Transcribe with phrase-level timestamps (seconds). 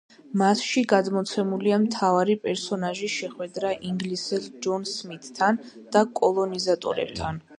[0.41, 5.63] მასში გადმოცემულია მთავარი პერსონაჟის შეხვედრა ინგლისელ ჯონ სმითთან
[5.97, 7.43] და კოლონიზატორებთან.